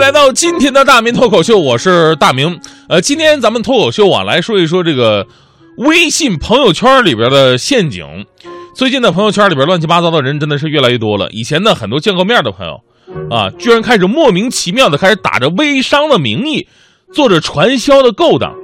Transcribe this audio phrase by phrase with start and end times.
[0.00, 2.58] 来到今天的大明脱口秀，我是大明。
[2.88, 5.26] 呃，今天咱们脱口秀啊，来说一说这个
[5.76, 8.06] 微信朋友圈里边的陷阱。
[8.74, 11.28] 最近的朋友圈里边乱七八糟的人真的是越来越多了。
[11.32, 12.80] 以前呢，很多见过面的朋友
[13.30, 16.66] 啊，居然开始莫名其妙的开始打着微商的名义，
[17.12, 18.54] 做着传销的勾当。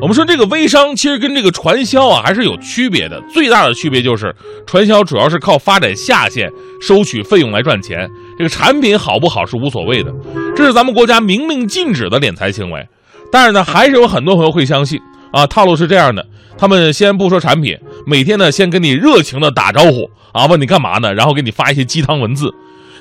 [0.00, 4.34] 我们说这个微商其实跟这个传销啊还是有区别的，最大的区别就是
[4.66, 6.50] 传销主要是靠发展下线
[6.80, 8.08] 收取费用来赚钱，
[8.38, 10.12] 这个产品好不好是无所谓的，
[10.56, 12.86] 这是咱们国家明令禁止的敛财行为。
[13.30, 15.00] 但是呢，还是有很多朋友会相信
[15.32, 16.26] 啊，套路是这样的，
[16.58, 22.52] 他们先不说产品，每天呢先跟你热情的打招呼啊，问你干嘛呢，然后给你发一些鸡汤文字，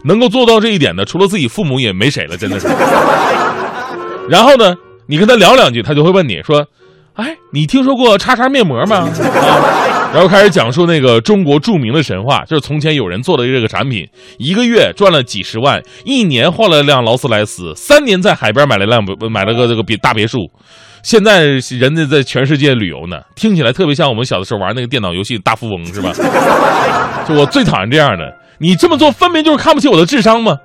[0.05, 2.67] 能够做到这一点的，除了自己父母也没谁了，真的是。
[4.29, 4.75] 然后呢，
[5.07, 6.65] 你跟他聊两句，他就会问你说。
[7.15, 8.97] 哎，你听说过叉叉面膜吗？
[8.97, 20.39] 啊， 然后开始讲述那个中国著名的神话，就是从前有人做的这个产品，一个月赚了几十万，一年换了辆劳斯莱斯，三年在海边买了辆买了个这个别大别墅，
[21.03, 21.43] 现在
[21.79, 26.13] 人家在全世界旅游呢，听起来特别像我们小的时候玩那个电脑游戏大富翁，是吧？
[27.27, 30.57] 就我最讨厌这样的，你这么做分明就是看不起我的智商吗？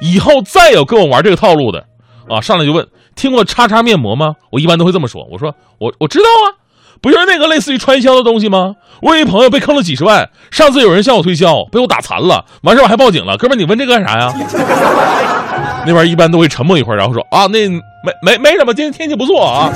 [0.00, 1.84] 以后再有跟我玩这个套路的，
[2.28, 2.84] 啊，上来就问。
[3.16, 4.34] 听过叉叉面膜吗？
[4.52, 5.26] 我一般都会这么说。
[5.32, 6.62] 我说我我知道啊，
[7.00, 8.74] 不就是那个类似于传销的东西吗？
[9.02, 13.36] 我有一朋友被坑了几十万，上次有人向我推销，被我打残了，完事我还报警了。
[13.36, 14.32] 哥们，你问这个干啥呀？
[15.86, 17.78] 那边一般都会沉默一会儿，然后说啊，那没
[18.22, 19.72] 没没什么，今天天气不错啊。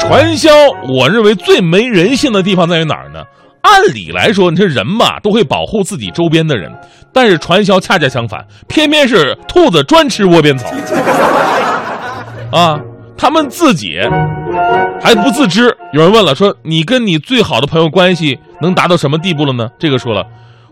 [0.00, 0.50] 传销，
[0.88, 3.22] 我认为最没人性的地方在于哪儿呢？
[3.62, 6.72] 按理来说，你这人嘛，都会保护自己周边的人，
[7.12, 10.68] 但是传销恰恰相反，偏偏是兔子专吃窝边草，
[12.52, 12.78] 啊，
[13.16, 13.98] 他们自己
[15.00, 15.74] 还不自知。
[15.92, 19.68] 有人问了，说你跟你最好的朋友关系能达到什么地步了呢？
[19.78, 20.24] 这个说了，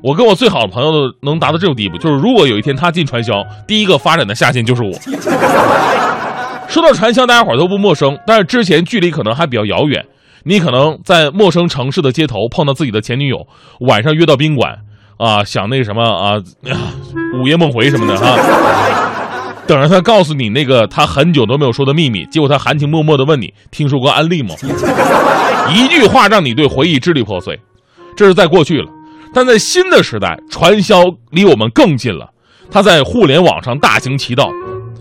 [0.03, 0.92] 我跟我最好的朋友
[1.23, 4.92] 能达到这种地步，就是如果有一天他进传销，第一个发展的下线就是我。
[6.69, 10.05] 说到传销，大家伙都不陌生，但是之前距离可能还比较遥远。
[10.45, 13.47] 你可能在陌生城市的街头碰到自己的前女友，
[13.80, 14.74] 晚上约到宾馆，
[15.18, 16.36] 啊，想那个什么啊，
[17.42, 18.36] 午夜梦回什么的哈，
[19.70, 24.53] 等着他告诉你那个他很久都没有说的秘密，结果他含情脉脉的问你，听说过安利吗？
[25.73, 27.57] 一句话让你对回忆支离破碎，
[28.17, 28.91] 这是在过去了，
[29.33, 32.30] 但在新的时代，传销离我们更近了，
[32.69, 34.51] 它在互联网上大行其道。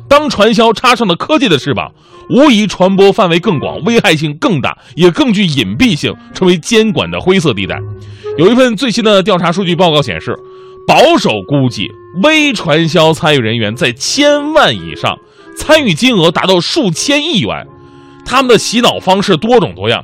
[0.08, 1.92] 当传销插上了科技的翅膀，
[2.30, 7.80] 无疑传播范围更广，危害性更大，也更具隐蔽性，成为监管的灰色地带。
[8.38, 10.38] 有一份最新的调查数据报告显示，
[10.90, 11.88] 保守估计，
[12.24, 15.20] 微传销参与人员在千万以上，
[15.56, 17.68] 参与金额达到数千亿元。
[18.26, 20.04] 他们的洗脑方式多种多样，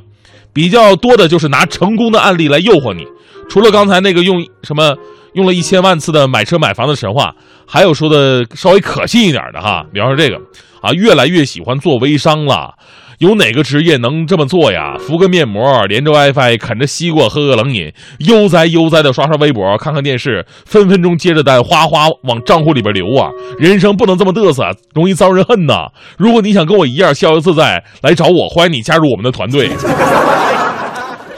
[0.52, 3.04] 比较多的就是拿成功的案例来诱惑你。
[3.48, 4.96] 除了刚才那个用什么？
[5.34, 7.34] 用了一千万次的买车买房的神话，
[7.66, 10.40] 还有说的稍微可信一点的哈，比方说这个
[10.80, 12.72] 啊，越来越喜欢做微商了。
[13.18, 14.96] 有哪个职业能这么做呀？
[14.98, 23.30] 敷个面膜，连着 WiFi，啃着西瓜，喝个冷饮，悠哉悠哉的刷刷微博，看看电视，分分钟接着单，哗哗往账户里边流啊！
[23.58, 25.88] 人生不能这么嘚瑟，容易遭人恨呐。
[26.18, 29.70] 如果你想跟我一样逍遥自在，来找我，欢迎你加入我们的团队。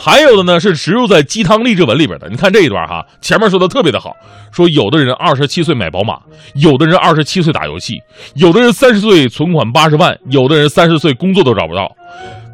[0.08, 2.30] 还有的呢是植入在鸡汤励志文里边的。
[2.30, 4.16] 你看这一段哈，前面说的特别的好，
[4.50, 6.18] 说有的人二十七岁买宝马，
[6.54, 8.00] 有的人二十七岁打游戏，
[8.34, 11.94] 有的人三十岁存款八十万，有的人三十岁工作都找不到。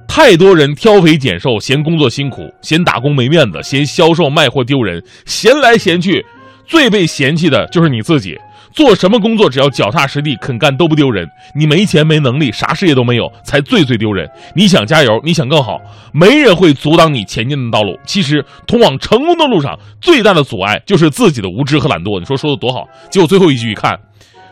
[0.09, 6.26] 太多人挑肥拣瘦，嫌工作辛苦，嫌打工没面子，嫌销售卖货丢人，嫌来嫌去，
[6.66, 8.36] 最被嫌弃的就是你自己。
[8.75, 11.25] 做什么工作，只要脚踏实地肯干都不丢人。
[11.55, 14.29] 你没钱没能力，啥事业都没有，才最最丢人。
[14.57, 15.79] 你想加油，你想更好，
[16.12, 17.97] 没人会阻挡你前进的道路。
[18.05, 22.19] 其实，通往成功的路上最大的阻碍就是自己的无知和懒惰。
[22.19, 22.84] 你说说的多好？
[23.11, 23.97] 结果最后一句一看，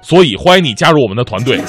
[0.01, 1.61] 所以欢迎你加入我们的团队。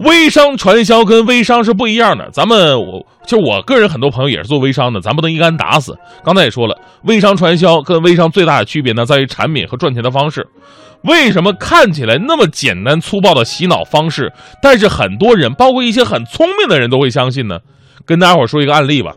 [0.00, 5.94] 微商传销跟微商是不一样的，咱们我就我个人很多朋友也是做微商的，咱不能一竿打死。
[6.24, 10.46] 刚才也说了，微商传销跟微商最大的区别呢，在于产品和赚钱的方式。
[11.02, 14.32] 为什么看起来那么简单粗暴的洗脑方式，
[14.62, 17.58] 但是很多人，包括一些很聪明的人都会相信呢？
[18.06, 19.12] 跟大家伙说一个案例吧。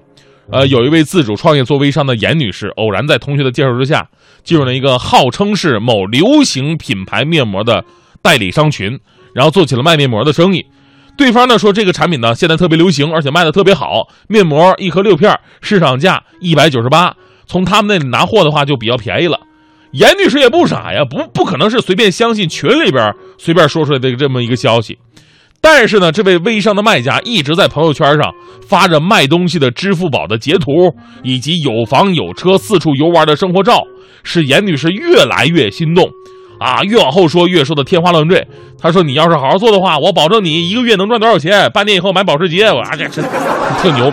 [0.51, 4.09] 呃，有一位自主创业做微商的严女士，偶然在同学的介绍之下，
[4.43, 7.85] 进入了一个号称是某流行品牌面膜的
[8.21, 8.99] 代理商群。
[9.33, 10.63] 然后做起了卖面膜的生意，
[11.15, 17.15] 对方呢说这个产品呢现在特别流行，而且卖的特别好，面膜一盒六片，市场价一百九十八，
[17.45, 19.39] 从他们那里拿货的话就比较便宜了。
[19.91, 24.97] 严女士也不傻呀，不不可能是随便相信群里边随便说出来的这么一个消息。
[25.61, 28.33] 但是呢，这位微商的卖家一直在朋友圈上
[28.67, 30.93] 发着卖东西的支付宝的截图，
[31.23, 33.83] 以及有房有车四处游玩的生活照，
[34.23, 36.09] 使严女士越来越心动。
[36.59, 38.47] 啊，越往后说越说的天花乱坠。
[38.79, 44.11] 他说：“你要是好好做的话，我保证你一个月能赚多少钱，半年以后买保时捷。”我啊，这这特牛。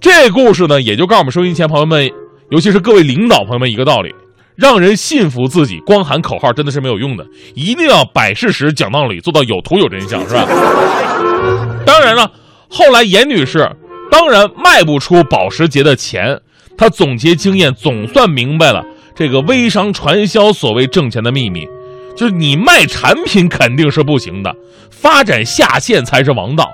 [0.00, 2.10] 这故事呢，也就告诉我们收音机前朋友们，
[2.50, 4.14] 尤其是各位领导朋友们一个道理：
[4.54, 10.46] 让人信服自己，光喊口号真的是没有用的，一定要摆事实、讲道理，做到有图有真相，是吧？
[11.86, 12.30] 当然了，
[12.68, 13.68] 后来严女士
[14.10, 16.38] 当然卖不出保时捷的钱，
[16.76, 21.68] 她总结经验，总算明白了这个微商传销所谓挣钱的秘密，
[22.16, 24.54] 就是你卖产品肯定是不行的，
[24.90, 26.68] 发展下线才是王道。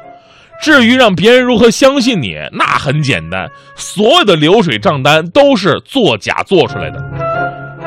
[0.63, 7.03] 至于让别人如何相信你，那很简单，所有的流水账单都是作假做出来的。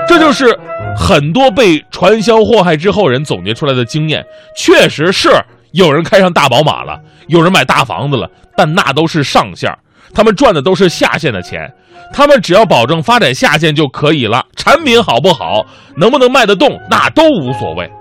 [0.08, 0.58] 这就是
[0.98, 4.26] 很多被传销祸害之后人总结出来的经验，
[4.58, 5.30] 确实是
[5.72, 9.72] 有人开上大宝马了，有人买大房子了，但那都是上线，
[10.13, 11.71] 他们赚的都是下线的钱，
[12.13, 15.65] 他们只要保证发展下线就可以了，产品好不好，
[15.98, 17.92] 能不能卖得动，那都无所谓。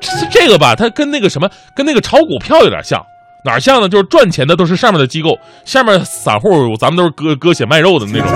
[0.00, 3.02] 这这个吧，它跟那个什么，跟那个炒股票有点像。
[3.44, 3.88] 哪像呢？
[3.88, 5.30] 就是赚钱的都是上面的机构，
[5.64, 8.28] 下面散户咱们都是割割血卖肉的那种。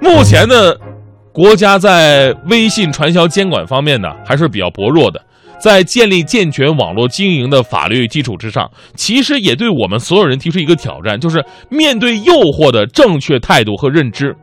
[0.00, 0.74] 目前呢，
[1.32, 5.20] 国家在微信传销监管方面呢还是比较薄弱的，
[5.58, 14.36] 在建立健全网络经营的法律基础之上，其实也对我们所有人提出一个挑战，就是面对诱惑的正确态度和认知。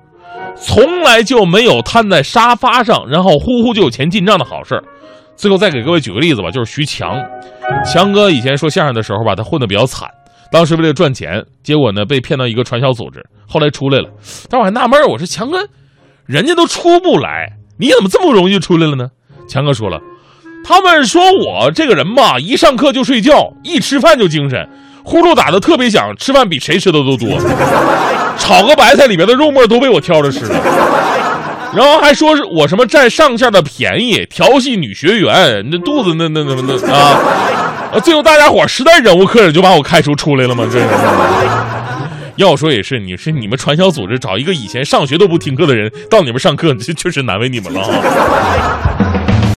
[0.56, 4.84] 从来就没有瘫在沙发上，然后呼呼就有钱进账的好事儿。
[5.36, 7.20] 最后再给各位举个例子吧，就是徐强，
[7.86, 10.08] 强哥以前说相声的时候吧，他混得比较惨，
[10.52, 14.10] 当时为了赚钱，结果呢被骗到一个传销组织，后来出来了。
[14.50, 15.58] 但我还纳闷我说强哥，
[16.26, 19.10] 人家都出不来，你怎么这么容易就出来了呢？
[19.50, 20.00] 强哥说了，
[20.64, 24.68] 他们说我这个人吧，一上课就睡觉，一吃饭就精神，
[25.04, 27.38] 呼噜打的特别响，吃饭比谁吃的都多，
[28.38, 30.56] 炒个白菜里边的肉末都被我挑着吃了。
[31.76, 37.20] 然后还说是我什么占上线的便宜，调戏女学员，那肚子那那那那啊！
[38.04, 40.66] 最后大家伙实在忍无可忍，就把我开除出来了吗？
[40.72, 40.86] 这是。
[42.36, 47.90] 要说也是，你是你们传销组织找一个以前上学都不听课的人到你们上课，这确实难为你们了啊。